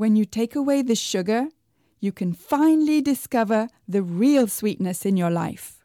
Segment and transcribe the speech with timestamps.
[0.00, 1.48] when you take away the sugar,
[2.00, 5.76] you can finally discover the real sweetness in your life.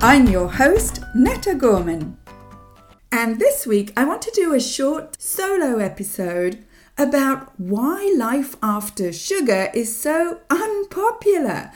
[0.00, 2.16] I'm your host, Netta Gorman.
[3.12, 6.64] And this week I want to do a short solo episode
[6.96, 11.70] about why life after sugar is so unpopular.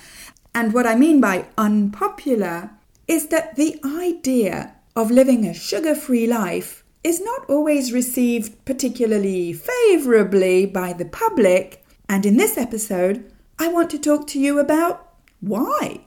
[0.55, 2.71] And what I mean by unpopular
[3.07, 9.53] is that the idea of living a sugar free life is not always received particularly
[9.53, 15.15] favourably by the public, and in this episode, I want to talk to you about
[15.41, 16.01] why.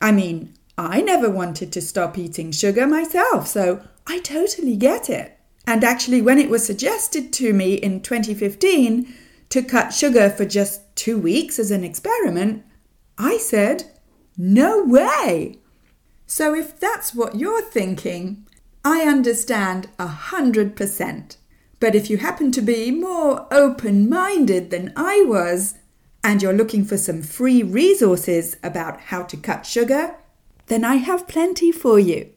[0.00, 5.38] I mean, I never wanted to stop eating sugar myself, so I totally get it.
[5.66, 9.14] And actually, when it was suggested to me in 2015
[9.50, 12.64] to cut sugar for just two weeks as an experiment,
[13.18, 13.84] I said,
[14.36, 15.58] no way!
[16.26, 18.46] So, if that's what you're thinking,
[18.84, 21.36] I understand a hundred percent.
[21.80, 25.74] But if you happen to be more open minded than I was,
[26.24, 30.16] and you're looking for some free resources about how to cut sugar,
[30.66, 32.30] then I have plenty for you.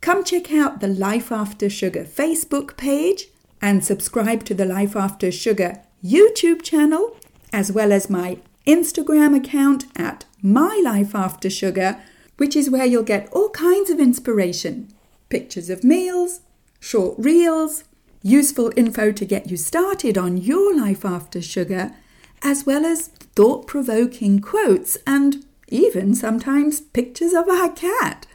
[0.00, 3.28] Come check out the Life After Sugar Facebook page
[3.60, 7.16] and subscribe to the Life After Sugar YouTube channel,
[7.52, 12.00] as well as my Instagram account at My Life After Sugar,
[12.36, 14.92] which is where you'll get all kinds of inspiration
[15.28, 16.40] pictures of meals,
[16.80, 17.84] short reels,
[18.22, 21.92] useful info to get you started on your life after sugar,
[22.42, 28.26] as well as thought provoking quotes and even sometimes pictures of our cat,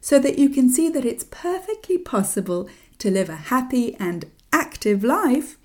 [0.00, 5.04] so that you can see that it's perfectly possible to live a happy and active
[5.04, 5.56] life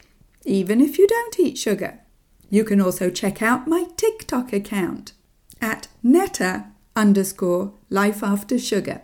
[0.46, 2.00] even if you don't eat sugar.
[2.50, 5.14] You can also check out my TikTok account
[5.62, 9.02] at netta underscore life after sugar.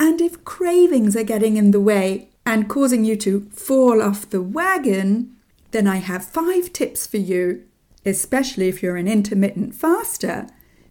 [0.00, 4.40] And if cravings are getting in the way and causing you to fall off the
[4.40, 5.36] wagon,
[5.72, 7.66] then I have five tips for you,
[8.06, 10.46] especially if you're an intermittent faster,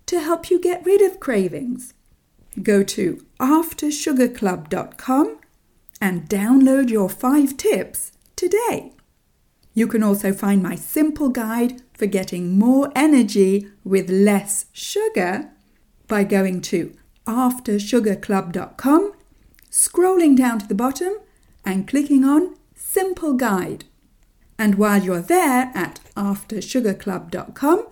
[0.06, 1.96] to help you get rid of cravings.
[2.62, 5.40] Go to aftersugarclub.com
[6.00, 8.94] and download your five tips today.
[9.74, 15.50] You can also find my simple guide for getting more energy with less sugar
[16.08, 16.94] by going to
[17.30, 19.14] aftersugarclub.com,
[19.72, 21.14] scrolling down to the bottom
[21.64, 23.86] and clicking on Simple Guide.
[24.58, 27.88] And while you're there at aftersugarclub.com,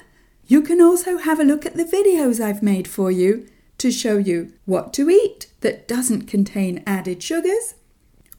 [0.47, 4.17] you can also have a look at the videos I've made for you to show
[4.17, 7.75] you what to eat that doesn't contain added sugars,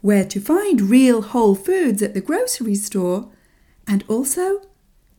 [0.01, 3.31] where to find real whole foods at the grocery store,
[3.87, 4.63] and also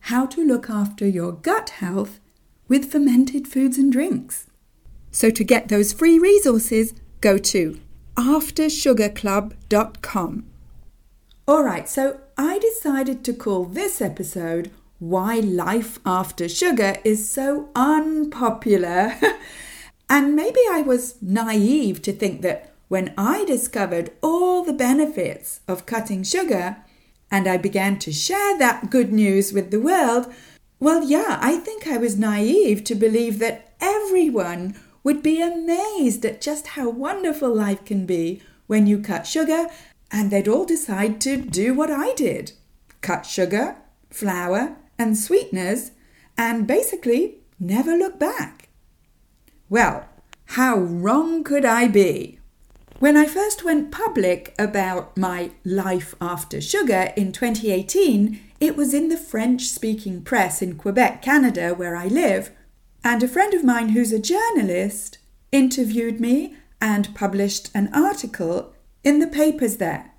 [0.00, 2.20] how to look after your gut health
[2.68, 4.46] with fermented foods and drinks.
[5.10, 7.80] So to get those free resources, go to
[8.16, 10.44] aftersugarclub.com.
[11.48, 17.70] All right, so I decided to call this episode Why Life After Sugar is So
[17.74, 19.16] Unpopular.
[20.10, 25.86] and maybe I was naive to think that when I discovered all the benefits of
[25.86, 26.76] cutting sugar
[27.30, 30.32] and I began to share that good news with the world,
[30.78, 36.40] well, yeah, I think I was naive to believe that everyone would be amazed at
[36.40, 39.68] just how wonderful life can be when you cut sugar,
[40.10, 42.52] and they'd all decide to do what I did
[43.00, 43.76] cut sugar,
[44.10, 45.92] flour, and sweeteners,
[46.36, 48.68] and basically never look back.
[49.70, 50.06] Well,
[50.46, 52.40] how wrong could I be?
[52.98, 59.08] When I first went public about my life after sugar in 2018, it was in
[59.08, 62.50] the French speaking press in Quebec, Canada, where I live,
[63.02, 65.18] and a friend of mine who's a journalist
[65.52, 70.12] interviewed me and published an article in the papers there.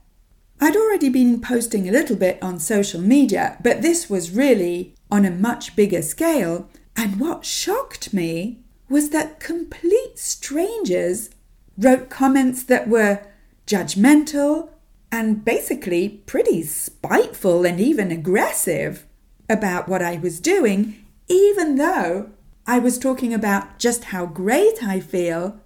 [0.59, 5.25] I'd already been posting a little bit on social media, but this was really on
[5.25, 6.69] a much bigger scale.
[6.95, 11.29] And what shocked me was that complete strangers
[11.77, 13.21] wrote comments that were
[13.65, 14.69] judgmental
[15.11, 19.05] and basically pretty spiteful and even aggressive
[19.49, 20.95] about what I was doing,
[21.27, 22.29] even though
[22.65, 25.59] I was talking about just how great I feel,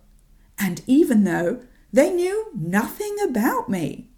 [0.58, 1.62] and even though
[1.92, 4.10] they knew nothing about me.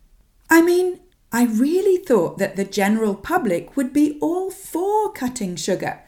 [0.50, 1.00] I mean,
[1.32, 6.02] I really thought that the general public would be all for cutting sugar,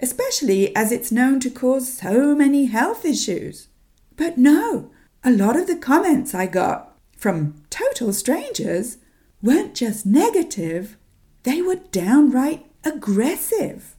[0.00, 3.68] especially as it's known to cause so many health issues.
[4.16, 4.90] But no,
[5.22, 8.98] a lot of the comments I got from total strangers
[9.42, 10.96] weren't just negative,
[11.44, 13.94] they were downright aggressive.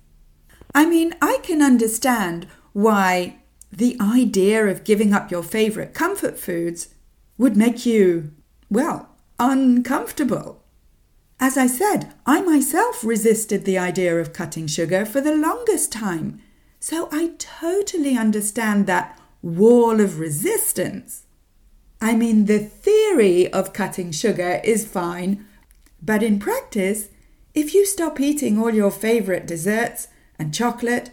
[0.73, 3.39] I mean, I can understand why
[3.71, 6.89] the idea of giving up your favourite comfort foods
[7.37, 8.31] would make you,
[8.69, 10.63] well, uncomfortable.
[11.39, 16.41] As I said, I myself resisted the idea of cutting sugar for the longest time,
[16.79, 21.23] so I totally understand that wall of resistance.
[22.01, 25.45] I mean, the theory of cutting sugar is fine,
[26.01, 27.09] but in practice,
[27.53, 30.07] if you stop eating all your favourite desserts
[30.39, 31.11] and chocolate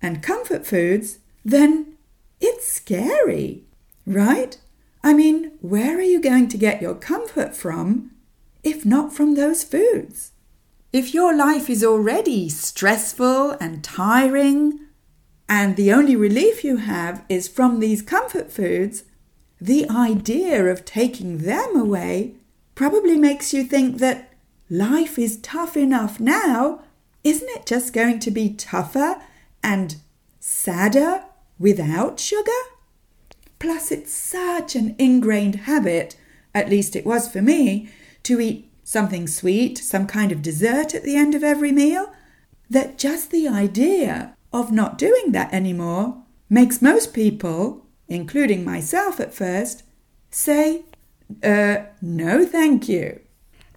[0.00, 1.96] and comfort foods, then
[2.40, 3.64] it's scary,
[4.06, 4.56] right?
[5.02, 8.12] I mean, where are you going to get your comfort from
[8.62, 10.32] if not from those foods?
[10.92, 14.80] If your life is already stressful and tiring,
[15.48, 19.04] and the only relief you have is from these comfort foods,
[19.60, 22.34] the idea of taking them away
[22.74, 24.32] probably makes you think that
[24.68, 26.82] life is tough enough now.
[27.26, 29.20] Isn't it just going to be tougher
[29.60, 29.96] and
[30.38, 31.24] sadder
[31.58, 32.62] without sugar?
[33.58, 36.14] Plus, it's such an ingrained habit,
[36.54, 37.88] at least it was for me,
[38.22, 42.12] to eat something sweet, some kind of dessert at the end of every meal,
[42.70, 49.34] that just the idea of not doing that anymore makes most people including myself at
[49.34, 49.82] first,
[50.30, 50.84] say,
[51.42, 53.18] uh, no thank you.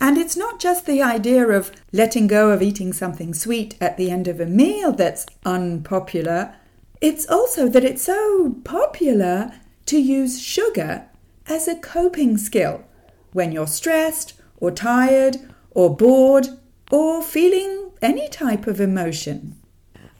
[0.01, 4.09] And it's not just the idea of letting go of eating something sweet at the
[4.09, 6.55] end of a meal that's unpopular.
[7.01, 9.51] It's also that it's so popular
[9.87, 11.05] to use sugar
[11.47, 12.85] as a coping skill
[13.33, 15.37] when you're stressed or tired
[15.71, 16.47] or bored
[16.91, 19.55] or feeling any type of emotion.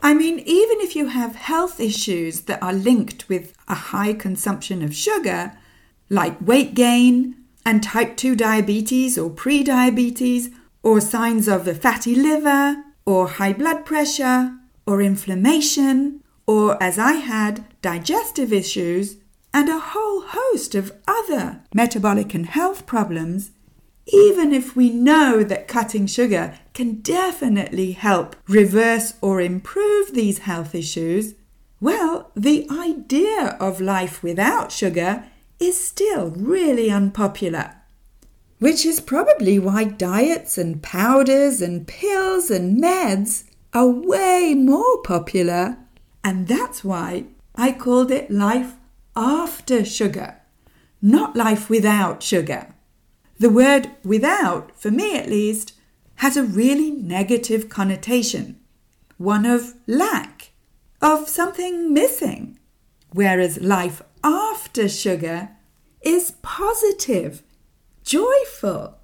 [0.02, 4.82] I mean, even if you have health issues that are linked with a high consumption
[4.82, 5.58] of sugar,
[6.10, 7.36] like weight gain
[7.66, 10.50] and type 2 diabetes or pre-diabetes,
[10.82, 17.14] or signs of a fatty liver, or high blood pressure, or inflammation, or as I
[17.14, 19.18] had, digestive issues,
[19.54, 23.52] and a whole host of other metabolic and health problems,
[24.08, 30.74] even if we know that cutting sugar can definitely help reverse or improve these health
[30.74, 31.36] issues,
[31.80, 35.26] well, the idea of life without sugar
[35.60, 37.76] is still really unpopular.
[38.60, 45.78] Which is probably why diets and powders and pills and meds are way more popular.
[46.24, 47.26] And that's why
[47.56, 48.74] I called it life
[49.16, 50.36] after sugar,
[51.02, 52.74] not life without sugar.
[53.38, 55.74] The word without, for me at least,
[56.16, 58.60] has a really negative connotation,
[59.18, 60.52] one of lack,
[61.02, 62.60] of something missing,
[63.14, 65.50] whereas life after sugar
[66.02, 67.44] is positive,
[68.04, 68.98] joyful.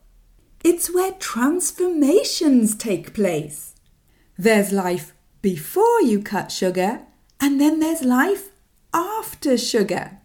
[0.63, 3.75] It's where transformations take place.
[4.37, 7.01] There's life before you cut sugar,
[7.39, 8.49] and then there's life
[8.93, 10.19] after sugar.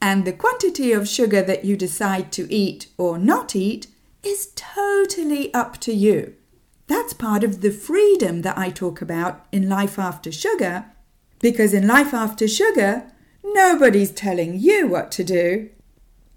[0.00, 3.86] And the quantity of sugar that you decide to eat or not eat
[4.22, 6.34] is totally up to you.
[6.88, 10.86] That's part of the freedom that I talk about in Life After Sugar,
[11.40, 13.10] because in Life After Sugar,
[13.54, 15.70] nobody's telling you what to do.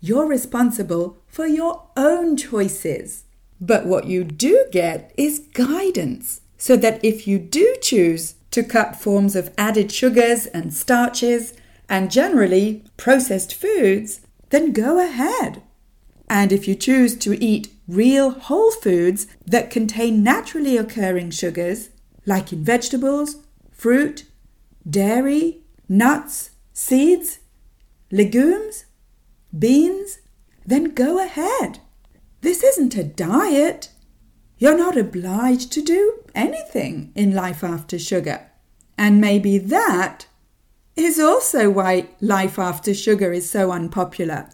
[0.02, 3.26] You're responsible for your own choices.
[3.62, 8.96] But what you do get is guidance, so that if you do choose to cut
[8.96, 11.54] forms of added sugars and starches
[11.90, 15.62] and generally processed foods, then go ahead.
[16.30, 21.90] And if you choose to eat real whole foods that contain naturally occurring sugars,
[22.26, 23.38] like in vegetables,
[23.72, 24.26] fruit,
[24.88, 26.49] dairy, nuts,
[26.80, 27.40] seeds,
[28.10, 28.86] legumes,
[29.58, 30.20] beans,
[30.66, 31.80] then go ahead.
[32.40, 33.90] This isn't a diet.
[34.58, 38.50] You're not obliged to do anything in life after sugar.
[38.98, 40.28] And maybe that
[40.96, 44.50] is also why life after sugar is so unpopular.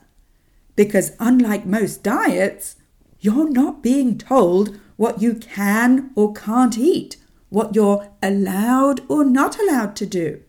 [0.75, 2.75] Because unlike most diets,
[3.19, 7.17] you're not being told what you can or can't eat,
[7.49, 10.41] what you're allowed or not allowed to do.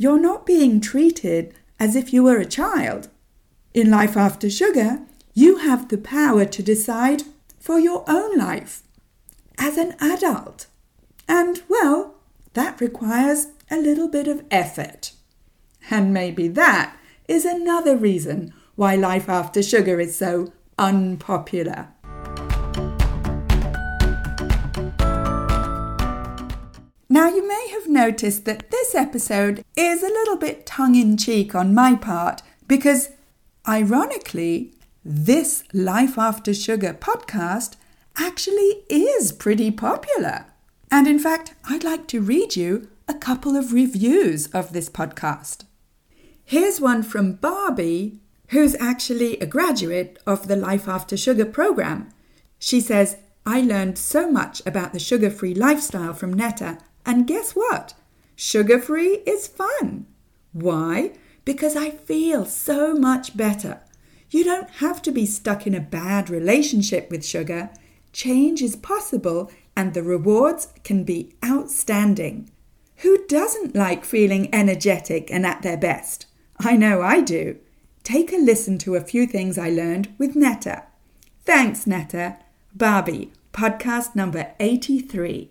[0.00, 3.10] You're not being treated as if you were a child.
[3.74, 5.02] In life after sugar,
[5.34, 7.24] you have the power to decide
[7.58, 8.82] for your own life
[9.58, 10.68] as an adult.
[11.28, 12.14] And, well,
[12.54, 15.12] that requires a little bit of effort.
[15.90, 16.96] And maybe that
[17.28, 21.88] is another reason why life after sugar is so unpopular.
[27.12, 31.56] Now, you may have noticed that this episode is a little bit tongue in cheek
[31.56, 33.08] on my part because,
[33.66, 34.74] ironically,
[35.04, 37.74] this Life After Sugar podcast
[38.16, 40.46] actually is pretty popular.
[40.88, 45.64] And in fact, I'd like to read you a couple of reviews of this podcast.
[46.44, 52.10] Here's one from Barbie, who's actually a graduate of the Life After Sugar program.
[52.60, 56.78] She says, I learned so much about the sugar free lifestyle from Netta,
[57.10, 57.94] and guess what?
[58.36, 60.06] Sugar free is fun.
[60.52, 61.10] Why?
[61.44, 63.80] Because I feel so much better.
[64.30, 67.70] You don't have to be stuck in a bad relationship with sugar.
[68.12, 72.48] Change is possible and the rewards can be outstanding.
[72.98, 76.26] Who doesn't like feeling energetic and at their best?
[76.60, 77.58] I know I do.
[78.04, 80.84] Take a listen to a few things I learned with Netta.
[81.44, 82.38] Thanks, Netta.
[82.72, 85.50] Barbie, podcast number 83.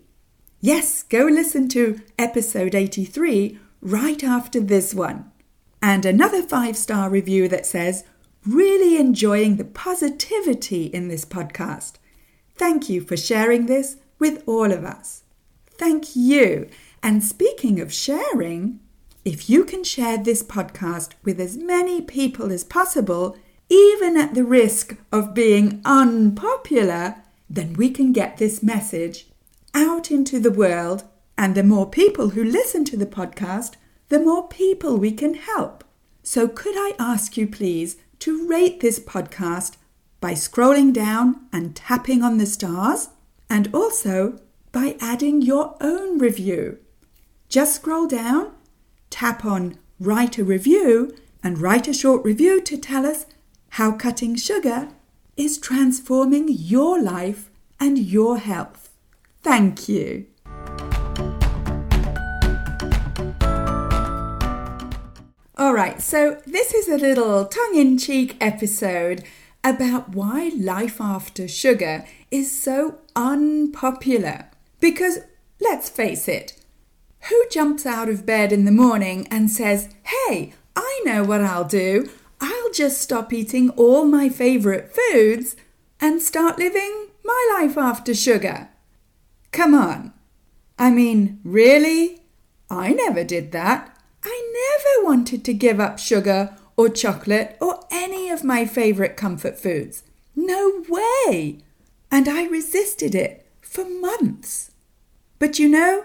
[0.62, 5.32] Yes, go listen to episode 83 right after this one.
[5.80, 8.04] And another five star review that says,
[8.46, 11.94] Really enjoying the positivity in this podcast.
[12.56, 15.22] Thank you for sharing this with all of us.
[15.70, 16.68] Thank you.
[17.02, 18.80] And speaking of sharing,
[19.24, 23.34] if you can share this podcast with as many people as possible,
[23.70, 27.16] even at the risk of being unpopular,
[27.48, 29.29] then we can get this message
[29.74, 31.04] out into the world.
[31.36, 33.74] And the more people who listen to the podcast,
[34.08, 35.84] the more people we can help.
[36.22, 39.76] So, could I ask you please to rate this podcast
[40.20, 43.08] by scrolling down and tapping on the stars?
[43.50, 44.38] and also
[44.70, 46.78] by adding your own review.
[47.48, 48.52] Just scroll down,
[49.10, 53.26] tap on Write a Review, and write a short review to tell us
[53.70, 54.88] how cutting sugar
[55.36, 57.50] is transforming your life
[57.80, 58.79] and your health.
[59.42, 60.26] Thank you.
[65.56, 69.22] All right, so this is a little tongue in cheek episode
[69.62, 74.46] about why life after sugar is so unpopular.
[74.80, 75.18] Because
[75.60, 76.56] let's face it,
[77.28, 81.64] who jumps out of bed in the morning and says, Hey, I know what I'll
[81.64, 82.08] do.
[82.40, 85.56] I'll just stop eating all my favourite foods
[86.00, 88.70] and start living my life after sugar.
[89.52, 90.12] Come on.
[90.78, 92.22] I mean, really?
[92.70, 93.96] I never did that.
[94.22, 99.58] I never wanted to give up sugar or chocolate or any of my favourite comfort
[99.58, 100.02] foods.
[100.36, 101.58] No way!
[102.10, 104.70] And I resisted it for months.
[105.38, 106.04] But you know,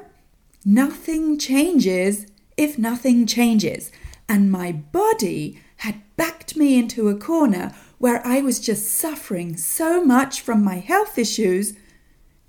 [0.66, 2.26] nothing changes
[2.58, 3.92] if nothing changes.
[4.28, 10.04] And my body had backed me into a corner where I was just suffering so
[10.04, 11.74] much from my health issues,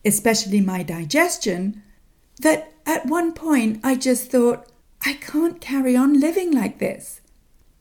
[0.06, 1.82] especially my digestion,
[2.40, 4.66] that at one point I just thought,
[5.04, 7.20] I can't carry on living like this.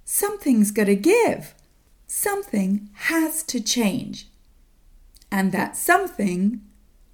[0.04, 1.54] Something's got to give.
[2.08, 4.28] Something has to change.
[5.32, 6.62] And that something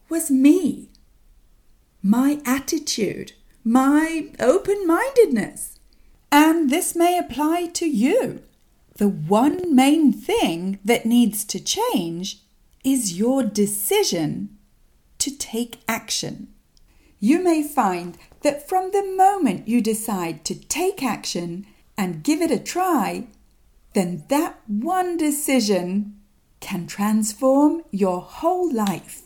[0.10, 0.90] was me.
[2.02, 5.80] My attitude, my open mindedness.
[6.32, 8.42] And this may apply to you.
[8.98, 12.40] The one main thing that needs to change
[12.84, 14.58] is your decision
[15.22, 16.50] to take action.
[17.20, 22.52] You may find that from the moment you decide to take action and give it
[22.52, 23.28] a try,
[23.94, 26.20] then that one decision
[26.60, 29.24] can transform your whole life.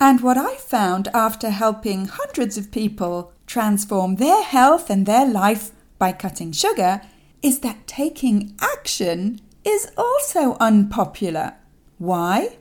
[0.00, 5.72] And what I found after helping hundreds of people transform their health and their life
[5.98, 7.00] by cutting sugar
[7.42, 11.54] is that taking action is also unpopular.
[11.98, 12.56] Why?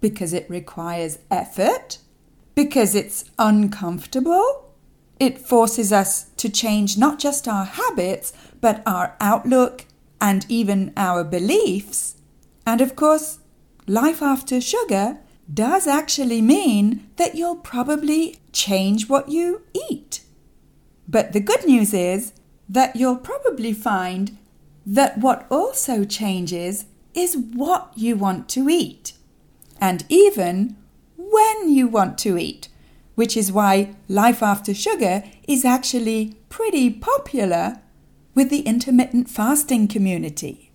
[0.00, 1.98] Because it requires effort,
[2.56, 4.64] because it's uncomfortable,
[5.20, 9.84] it forces us to change not just our habits, but our outlook
[10.20, 12.16] and even our beliefs.
[12.66, 13.38] And of course,
[13.86, 15.18] life after sugar
[15.52, 20.22] does actually mean that you'll probably change what you eat.
[21.06, 22.32] But the good news is
[22.68, 24.38] that you'll probably find
[24.84, 29.12] that what also changes is what you want to eat,
[29.80, 30.76] and even
[31.16, 32.68] when you want to eat,
[33.14, 37.80] which is why life after sugar is actually pretty popular
[38.34, 40.70] with the intermittent fasting community.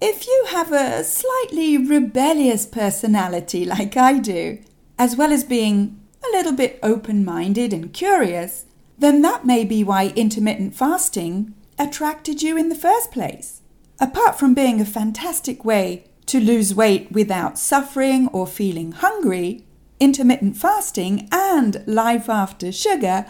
[0.00, 4.58] If you have a slightly rebellious personality like I do,
[4.98, 8.66] as well as being a little bit open minded and curious,
[8.98, 13.60] then that may be why intermittent fasting attracted you in the first place.
[14.00, 19.66] Apart from being a fantastic way to lose weight without suffering or feeling hungry,
[20.00, 23.26] intermittent fasting and life after sugar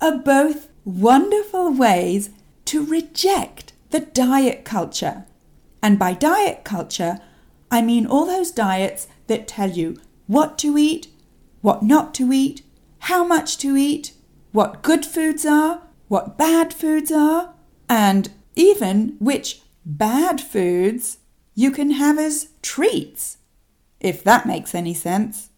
[0.00, 2.30] are both wonderful ways
[2.64, 5.24] to reject the diet culture.
[5.82, 7.18] And by diet culture,
[7.70, 11.08] I mean all those diets that tell you what to eat,
[11.60, 12.62] what not to eat,
[13.00, 14.12] how much to eat,
[14.52, 17.54] what good foods are, what bad foods are,
[17.88, 21.18] and even which bad foods
[21.58, 23.38] you can have as treats,
[23.98, 25.48] if that makes any sense.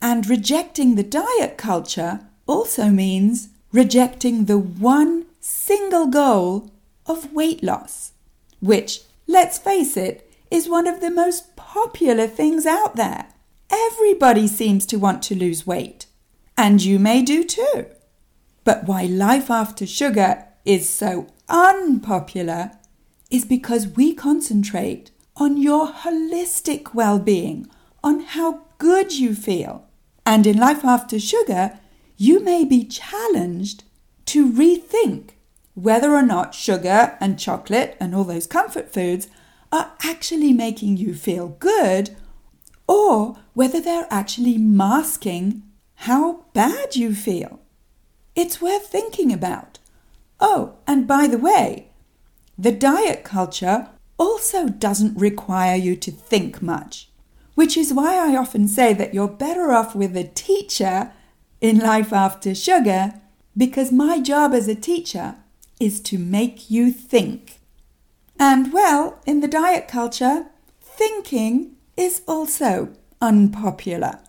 [0.00, 6.70] And rejecting the diet culture also means rejecting the one single goal
[7.04, 8.12] of weight loss,
[8.60, 13.26] which, let's face it, is one of the most popular things out there.
[13.72, 16.06] Everybody seems to want to lose weight,
[16.56, 17.86] and you may do too.
[18.62, 22.70] But why life after sugar is so unpopular
[23.32, 27.66] is because we concentrate on your holistic well being,
[28.04, 29.86] on how good you feel.
[30.26, 31.80] And in life after sugar,
[32.18, 33.82] you may be challenged
[34.26, 35.30] to rethink
[35.72, 39.28] whether or not sugar and chocolate and all those comfort foods
[39.72, 42.14] are actually making you feel good
[42.86, 45.62] or whether they're actually masking
[45.94, 47.60] how bad you feel.
[48.34, 49.78] It's worth thinking about.
[50.38, 51.88] Oh, and by the way,
[52.58, 53.88] the diet culture
[54.20, 57.08] also doesn't require you to think much,
[57.54, 61.10] which is why I often say that you're better off with a teacher
[61.60, 63.14] in life after sugar
[63.56, 65.36] because my job as a teacher
[65.80, 67.60] is to make you think.
[68.38, 70.46] And well, in the diet culture,
[70.80, 72.90] thinking is also
[73.22, 74.20] unpopular.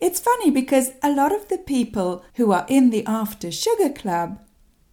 [0.00, 4.38] It's funny because a lot of the people who are in the After Sugar Club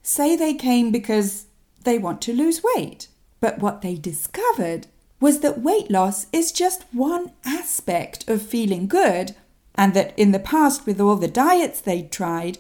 [0.01, 1.45] say they came because
[1.83, 3.07] they want to lose weight.
[3.39, 4.87] But what they discovered
[5.19, 9.35] was that weight loss is just one aspect of feeling good,
[9.75, 12.57] and that in the past, with all the diets they'd tried,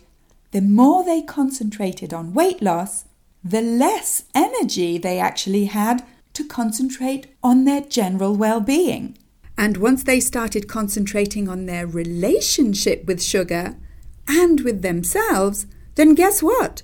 [0.51, 3.05] the more they concentrated on weight loss,
[3.43, 9.17] the less energy they actually had to concentrate on their general well being.
[9.57, 13.77] And once they started concentrating on their relationship with sugar
[14.27, 16.81] and with themselves, then guess what?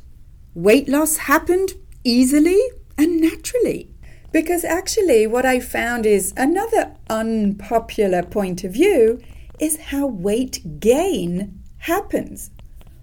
[0.54, 2.60] Weight loss happened easily
[3.02, 3.90] and naturally.
[4.32, 9.20] Because actually, what I found is another unpopular point of view
[9.60, 12.52] is how weight gain happens.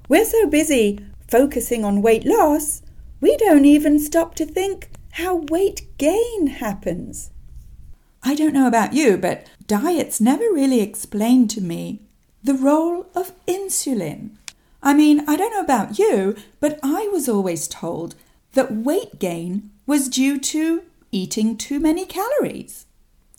[0.08, 2.82] We're so busy focusing on weight loss,
[3.20, 7.30] we don't even stop to think how weight gain happens.
[8.22, 12.00] I don't know about you, but diets never really explained to me
[12.42, 14.30] the role of insulin.
[14.82, 18.14] I mean, I don't know about you, but I was always told
[18.52, 22.84] that weight gain was due to eating too many calories.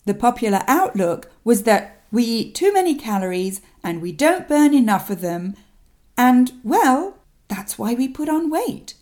[0.04, 5.10] The popular outlook was that we eat too many calories and we don't burn enough
[5.10, 5.54] of them,
[6.18, 8.94] and well, that's why we put on weight.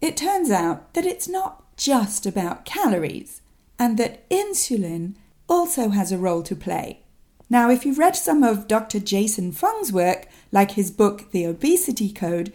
[0.00, 3.42] It turns out that it's not just about calories
[3.78, 5.14] and that insulin
[5.46, 7.02] also has a role to play.
[7.50, 8.98] Now, if you've read some of Dr.
[8.98, 12.50] Jason Fung's work, like his book The Obesity Code,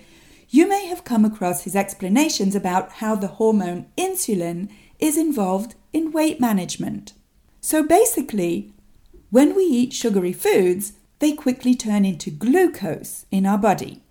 [0.54, 6.12] you may have come across his explanations about how the hormone insulin is involved in
[6.12, 7.14] weight management.
[7.60, 8.72] So basically,
[9.32, 14.04] when we eat sugary foods, they quickly turn into glucose in our body.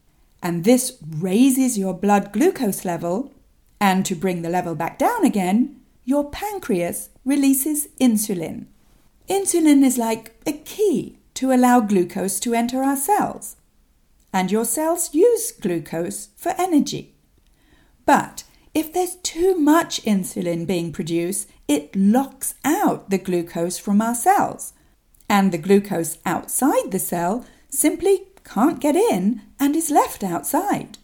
[0.42, 3.33] And this raises your blood glucose level,
[3.81, 8.66] and to bring the level back down again, your pancreas releases insulin.
[9.28, 13.55] Insulin is like a key to allow glucose to enter our cells.
[14.33, 17.14] And your cells use glucose for energy.
[18.07, 24.14] But if there's too much insulin being produced, it locks out the glucose from our
[24.14, 24.73] cells.
[25.29, 30.99] And the glucose outside the cell simply can't get in and is left outside.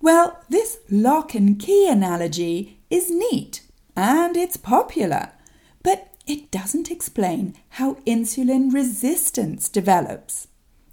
[0.00, 3.62] Well, this lock and key analogy is neat
[3.96, 5.32] and it's popular,
[5.82, 10.48] but it doesn't explain how insulin resistance develops.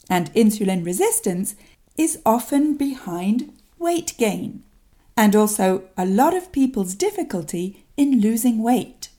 [0.09, 1.55] And insulin resistance
[1.97, 4.63] is often behind weight gain,
[5.15, 9.09] and also a lot of people's difficulty in losing weight.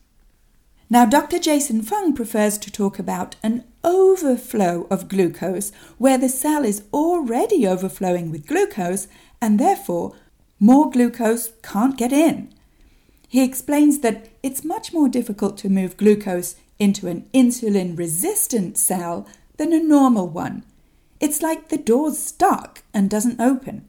[0.93, 1.39] Now, Dr.
[1.39, 7.67] Jason Fung prefers to talk about an overflow of glucose where the cell is already
[7.67, 9.07] overflowing with glucose
[9.41, 10.17] and therefore
[10.59, 12.53] more glucose can't get in.
[13.29, 19.29] He explains that it's much more difficult to move glucose into an insulin resistant cell
[19.59, 20.65] than a normal one.
[21.21, 23.89] It's like the door's stuck and doesn't open.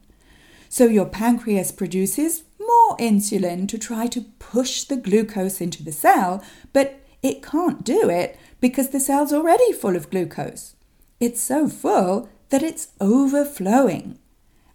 [0.68, 6.44] So your pancreas produces more insulin to try to push the glucose into the cell,
[6.72, 10.74] but it can't do it because the cell's already full of glucose.
[11.20, 14.18] It's so full that it's overflowing.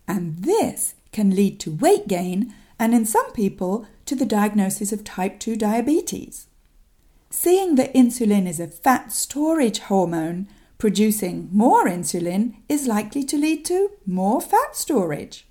[0.07, 5.03] And this can lead to weight gain and in some people to the diagnosis of
[5.03, 6.47] type 2 diabetes.
[7.29, 13.65] Seeing that insulin is a fat storage hormone, producing more insulin is likely to lead
[13.65, 15.47] to more fat storage.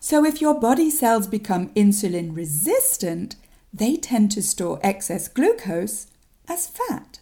[0.00, 3.36] So, if your body cells become insulin resistant,
[3.72, 6.08] they tend to store excess glucose
[6.48, 7.20] as fat.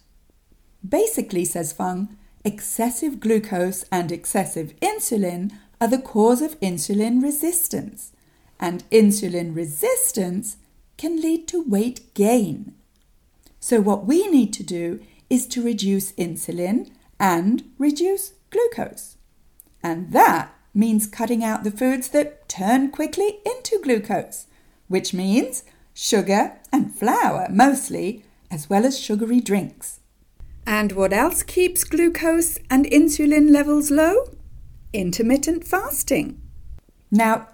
[0.87, 8.11] Basically, says Fung, excessive glucose and excessive insulin are the cause of insulin resistance,
[8.59, 10.57] and insulin resistance
[10.97, 12.73] can lead to weight gain.
[13.59, 19.17] So, what we need to do is to reduce insulin and reduce glucose.
[19.81, 24.47] And that means cutting out the foods that turn quickly into glucose,
[24.87, 29.99] which means sugar and flour mostly, as well as sugary drinks.
[30.65, 34.25] And what else keeps glucose and insulin levels low?
[34.93, 36.41] Intermittent fasting.
[37.11, 37.49] Now,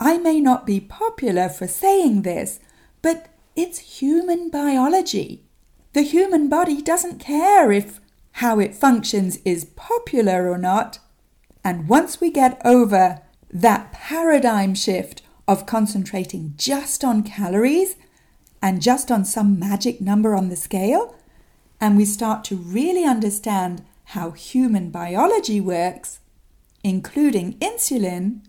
[0.00, 2.60] I may not be popular for saying this,
[3.02, 5.44] but it's human biology.
[5.92, 8.00] The human body doesn't care if
[8.38, 11.00] how it functions is popular or not.
[11.64, 13.20] And once we get over
[13.50, 17.96] that paradigm shift of concentrating just on calories
[18.62, 21.16] and just on some magic number on the scale,
[21.80, 26.20] and we start to really understand how human biology works,
[26.84, 28.40] including insulin,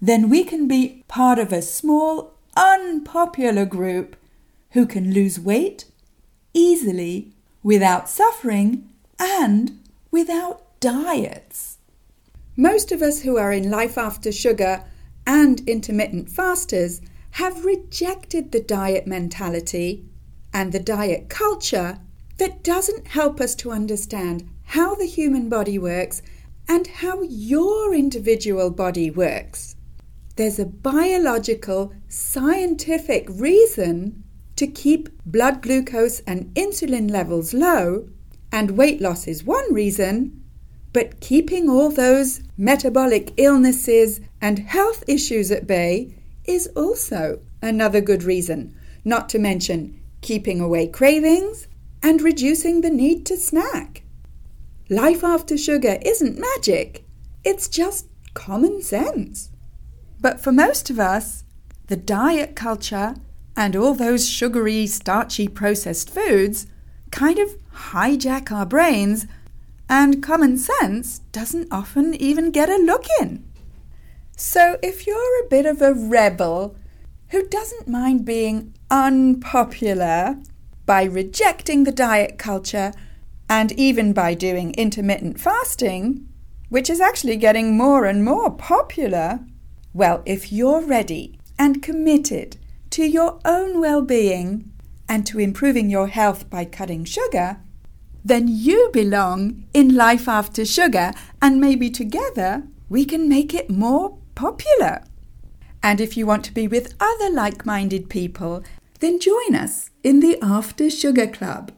[0.00, 4.14] then we can be part of a small, unpopular group
[4.70, 5.84] who can lose weight
[6.54, 7.32] easily
[7.64, 11.78] without suffering and without diets.
[12.56, 14.84] Most of us who are in life after sugar
[15.26, 17.00] and intermittent fasters
[17.32, 20.04] have rejected the diet mentality
[20.52, 21.98] and the diet culture
[22.38, 26.22] that doesn't help us to understand how the human body works
[26.68, 29.76] and how your individual body works.
[30.36, 34.24] There's a biological, scientific reason
[34.56, 38.08] to keep blood glucose and insulin levels low,
[38.56, 40.42] and weight loss is one reason,
[40.94, 46.14] but keeping all those metabolic illnesses and health issues at bay
[46.46, 51.68] is also another good reason, not to mention keeping away cravings
[52.02, 54.04] and reducing the need to snack.
[54.88, 57.04] Life after sugar isn't magic,
[57.44, 59.50] it's just common sense.
[60.18, 61.44] But for most of us,
[61.88, 63.16] the diet culture
[63.54, 66.66] and all those sugary, starchy processed foods
[67.16, 69.26] kind of hijack our brains,
[69.88, 73.42] and common sense doesn't often even get a look in.
[74.36, 76.76] So, if you're a bit of a rebel
[77.30, 80.36] who doesn't mind being unpopular
[80.84, 82.92] by rejecting the diet culture
[83.48, 86.28] and even by doing intermittent fasting,
[86.68, 89.40] which is actually getting more and more popular,
[89.94, 92.58] well, if you're ready and committed
[92.90, 94.70] to your own well being
[95.08, 97.58] and to improving your health by cutting sugar,
[98.24, 104.18] then you belong in Life After Sugar, and maybe together we can make it more
[104.34, 105.04] popular.
[105.82, 108.64] And if you want to be with other like minded people,
[108.98, 111.70] then join us in the After Sugar Club.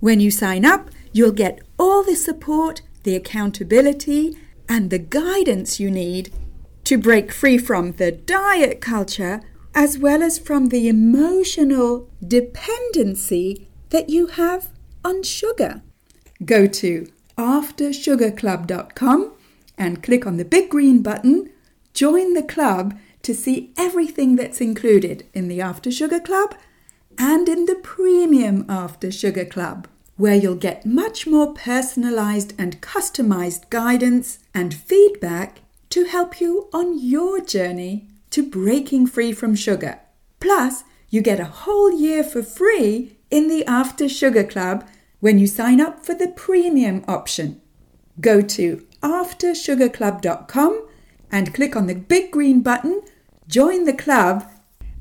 [0.00, 4.36] When you sign up, you'll get all the support, the accountability,
[4.68, 6.32] and the guidance you need
[6.84, 9.40] to break free from the diet culture
[9.74, 14.68] as well as from the emotional dependency that you have
[15.04, 15.82] on sugar.
[16.44, 19.32] Go to aftersugarclub.com
[19.76, 21.50] and click on the big green button,
[21.92, 26.54] join the club to see everything that's included in the After Sugar Club
[27.18, 33.68] and in the Premium After Sugar Club, where you'll get much more personalized and customized
[33.70, 40.00] guidance and feedback to help you on your journey to breaking free from sugar.
[40.40, 44.84] Plus, you get a whole year for free in the After Sugar Club
[45.20, 47.60] when you sign up for the premium option.
[48.20, 50.88] Go to aftersugarclub.com
[51.30, 53.02] and click on the big green button,
[53.46, 54.50] join the club,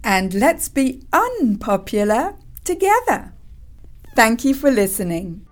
[0.04, 3.34] and let's be unpopular together.
[4.16, 5.48] Thank you for listening.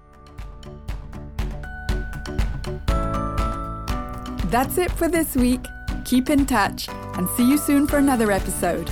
[4.51, 5.65] That's it for this week.
[6.05, 8.91] Keep in touch and see you soon for another episode.